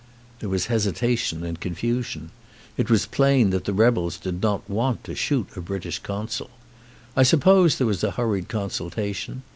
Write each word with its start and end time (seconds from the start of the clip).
There 0.39 0.49
was 0.49 0.65
hesitation 0.65 1.43
and 1.43 1.59
confusion. 1.59 2.31
It 2.75 2.89
was 2.89 3.05
plain 3.05 3.51
that 3.51 3.65
the 3.65 3.71
rebels 3.73 4.17
did 4.17 4.41
not 4.41 4.67
want 4.67 5.03
to 5.03 5.13
shoot 5.13 5.49
a 5.55 5.61
British 5.61 5.99
consul. 5.99 6.49
I 7.15 7.21
suppose 7.21 7.77
there 7.77 7.85
was 7.85 8.03
a 8.03 8.09
hurried 8.09 8.49
consultation. 8.49 9.43